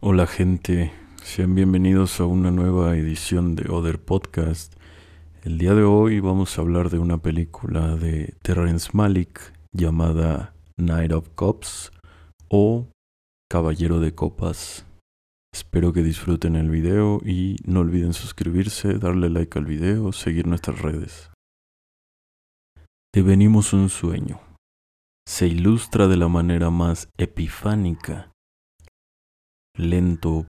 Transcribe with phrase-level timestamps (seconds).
[0.00, 0.92] Hola gente,
[1.24, 4.74] sean bienvenidos a una nueva edición de Other Podcast.
[5.42, 11.10] El día de hoy vamos a hablar de una película de Terrence Malick llamada Night
[11.10, 11.90] of Cups
[12.46, 12.86] o
[13.50, 14.86] Caballero de Copas.
[15.52, 20.80] Espero que disfruten el video y no olviden suscribirse, darle like al video, seguir nuestras
[20.80, 21.32] redes.
[23.12, 24.38] Devenimos un sueño.
[25.26, 28.30] Se ilustra de la manera más epifánica
[29.78, 30.48] lento,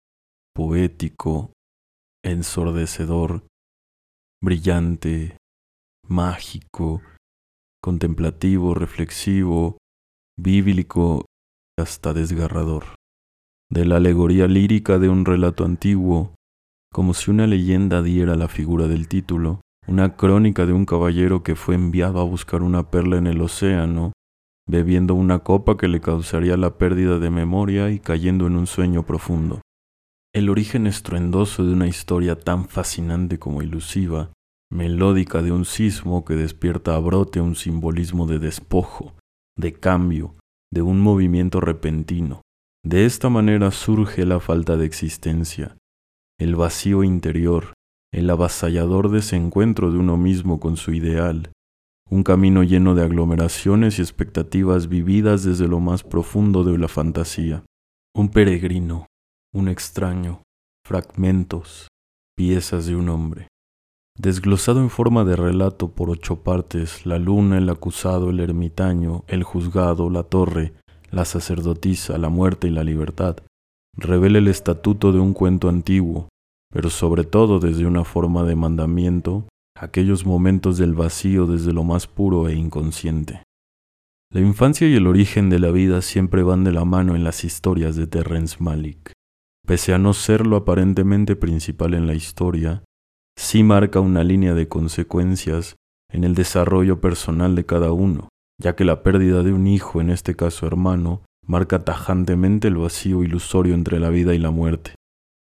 [0.56, 1.52] poético,
[2.26, 3.44] ensordecedor,
[4.42, 5.38] brillante,
[6.08, 7.04] mágico,
[7.82, 9.78] contemplativo, reflexivo,
[10.36, 11.26] bíblico,
[11.80, 12.96] hasta desgarrador.
[13.72, 16.34] De la alegoría lírica de un relato antiguo,
[16.92, 21.56] como si una leyenda diera la figura del título, una crónica de un caballero que
[21.56, 24.12] fue enviado a buscar una perla en el océano
[24.70, 29.04] bebiendo una copa que le causaría la pérdida de memoria y cayendo en un sueño
[29.04, 29.62] profundo.
[30.32, 34.32] El origen estruendoso de una historia tan fascinante como ilusiva,
[34.72, 39.16] melódica de un sismo que despierta a brote un simbolismo de despojo,
[39.58, 40.36] de cambio,
[40.72, 42.44] de un movimiento repentino.
[42.86, 45.78] De esta manera surge la falta de existencia,
[46.40, 47.74] el vacío interior,
[48.14, 51.52] el avasallador desencuentro de uno mismo con su ideal,
[52.12, 57.64] un camino lleno de aglomeraciones y expectativas vividas desde lo más profundo de la fantasía.
[58.16, 59.06] Un peregrino,
[59.54, 60.42] un extraño,
[60.84, 61.88] fragmentos,
[62.36, 63.48] piezas de un hombre.
[64.18, 69.44] Desglosado en forma de relato por ocho partes, la luna, el acusado, el ermitaño, el
[69.44, 70.74] juzgado, la torre,
[71.12, 73.38] la sacerdotisa, la muerte y la libertad,
[73.96, 76.28] revela el estatuto de un cuento antiguo,
[76.72, 79.46] pero sobre todo desde una forma de mandamiento
[79.80, 83.44] aquellos momentos del vacío desde lo más puro e inconsciente.
[84.32, 87.44] La infancia y el origen de la vida siempre van de la mano en las
[87.44, 89.14] historias de Terrence Malick.
[89.66, 92.84] Pese a no ser lo aparentemente principal en la historia,
[93.38, 95.78] sí marca una línea de consecuencias
[96.12, 98.30] en el desarrollo personal de cada uno,
[98.62, 103.24] ya que la pérdida de un hijo, en este caso hermano, marca tajantemente el vacío
[103.24, 104.96] ilusorio entre la vida y la muerte.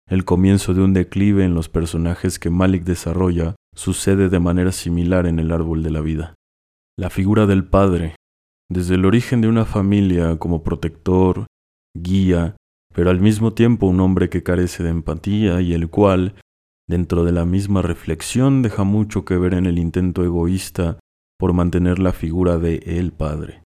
[0.09, 5.25] El comienzo de un declive en los personajes que Malik desarrolla sucede de manera similar
[5.25, 6.35] en el árbol de la vida.
[6.97, 8.16] La figura del padre,
[8.69, 11.46] desde el origen de una familia como protector,
[11.96, 12.56] guía,
[12.94, 16.35] pero al mismo tiempo un hombre que carece de empatía y el cual,
[16.88, 21.00] dentro de la misma reflexión, deja mucho que ver en el intento egoísta
[21.40, 23.63] por mantener la figura de el padre.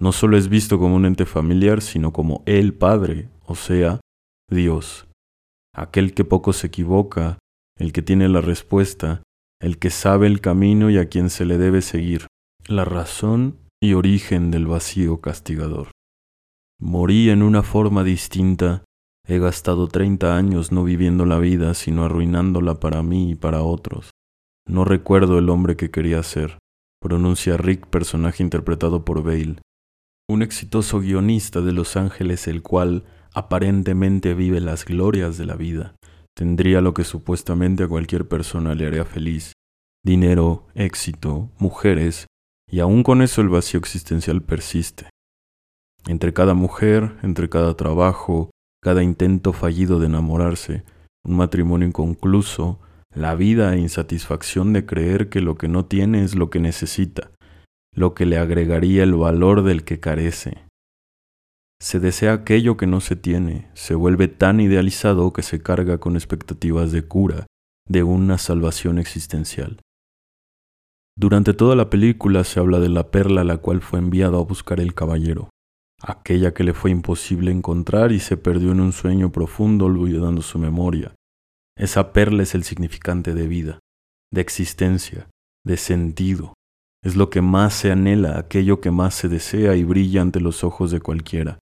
[0.00, 4.00] No solo es visto como un ente familiar, sino como el padre, o sea,
[4.50, 5.06] Dios,
[5.74, 7.38] aquel que poco se equivoca,
[7.78, 9.22] el que tiene la respuesta,
[9.62, 12.26] el que sabe el camino y a quien se le debe seguir,
[12.66, 15.92] la razón y origen del vacío castigador.
[16.80, 18.82] Morí en una forma distinta,
[19.24, 24.10] he gastado treinta años no viviendo la vida, sino arruinándola para mí y para otros.
[24.66, 26.58] No recuerdo el hombre que quería ser,
[27.00, 29.60] pronuncia Rick, personaje interpretado por Bale,
[30.28, 35.94] un exitoso guionista de Los Ángeles, el cual aparentemente vive las glorias de la vida,
[36.34, 39.52] tendría lo que supuestamente a cualquier persona le haría feliz.
[40.04, 42.26] Dinero, éxito, mujeres,
[42.70, 45.08] y aún con eso el vacío existencial persiste.
[46.06, 48.50] Entre cada mujer, entre cada trabajo,
[48.82, 50.84] cada intento fallido de enamorarse,
[51.24, 52.80] un matrimonio inconcluso,
[53.14, 57.30] la vida e insatisfacción de creer que lo que no tiene es lo que necesita,
[57.94, 60.64] lo que le agregaría el valor del que carece.
[61.82, 66.14] Se desea aquello que no se tiene, se vuelve tan idealizado que se carga con
[66.14, 67.48] expectativas de cura,
[67.88, 69.80] de una salvación existencial.
[71.18, 74.44] Durante toda la película se habla de la perla a la cual fue enviado a
[74.44, 75.50] buscar el caballero,
[76.00, 80.60] aquella que le fue imposible encontrar y se perdió en un sueño profundo olvidando su
[80.60, 81.16] memoria.
[81.76, 83.80] Esa perla es el significante de vida,
[84.32, 85.28] de existencia,
[85.66, 86.54] de sentido.
[87.02, 90.62] Es lo que más se anhela, aquello que más se desea y brilla ante los
[90.62, 91.58] ojos de cualquiera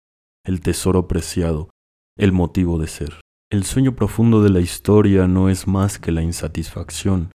[0.44, 1.70] el tesoro preciado,
[2.18, 3.20] el motivo de ser.
[3.50, 7.30] El sueño profundo de la historia no es más que la insatisfacción,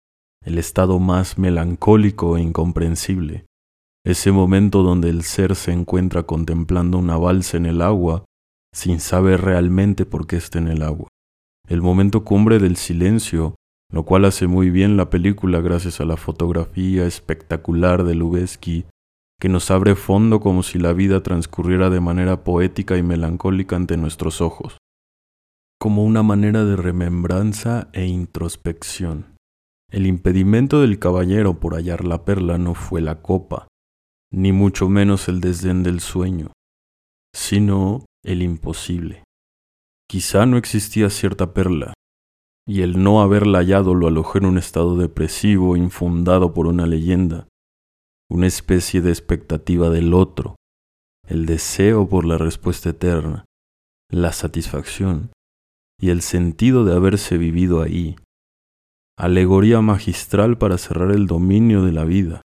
[0.45, 3.45] el estado más melancólico e incomprensible,
[4.05, 8.25] ese momento donde el ser se encuentra contemplando una balsa en el agua
[8.73, 11.07] sin saber realmente por qué está en el agua.
[11.67, 13.55] El momento cumbre del silencio,
[13.91, 18.85] lo cual hace muy bien la película gracias a la fotografía espectacular de Lubezki
[19.39, 23.95] que nos abre fondo como si la vida transcurriera de manera poética y melancólica ante
[23.95, 24.77] nuestros ojos,
[25.79, 29.37] como una manera de remembranza e introspección.
[29.89, 33.67] El impedimento del caballero por hallar la perla no fue la copa,
[34.31, 36.51] ni mucho menos el desdén del sueño,
[37.33, 39.23] sino el imposible.
[40.07, 41.93] Quizá no existía cierta perla,
[42.67, 47.47] y el no haberla hallado lo alojó en un estado depresivo infundado por una leyenda,
[48.29, 50.55] una especie de expectativa del otro,
[51.27, 53.45] el deseo por la respuesta eterna,
[54.11, 55.31] la satisfacción
[55.99, 58.15] y el sentido de haberse vivido ahí.
[59.17, 62.41] Alegoría magistral para cerrar el dominio de la vida,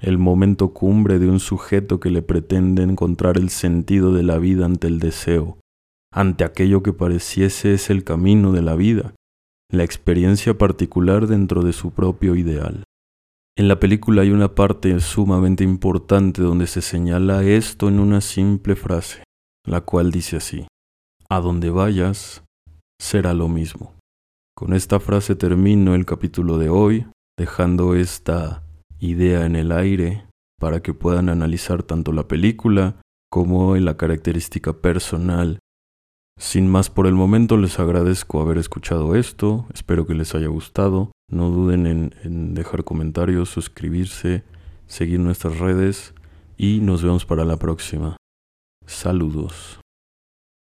[0.00, 4.64] el momento cumbre de un sujeto que le pretende encontrar el sentido de la vida
[4.64, 5.58] ante el deseo,
[6.12, 9.14] ante aquello que pareciese es el camino de la vida,
[9.70, 12.84] la experiencia particular dentro de su propio ideal.
[13.58, 18.76] En la película hay una parte sumamente importante donde se señala esto en una simple
[18.76, 19.24] frase,
[19.64, 20.66] la cual dice así,
[21.30, 22.44] a donde vayas,
[23.00, 23.94] será lo mismo.
[24.54, 27.06] Con esta frase termino el capítulo de hoy,
[27.38, 28.62] dejando esta
[28.98, 30.26] idea en el aire
[30.60, 33.00] para que puedan analizar tanto la película
[33.30, 35.60] como la característica personal
[36.38, 41.12] sin más por el momento, les agradezco haber escuchado esto, espero que les haya gustado.
[41.28, 44.44] No duden en, dejar comentarios, suscribirse,
[44.86, 46.14] seguir nuestras redes
[46.56, 48.16] y nos vemos para la próxima.
[48.86, 49.80] Saludos.